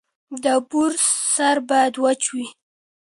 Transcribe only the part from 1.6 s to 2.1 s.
باید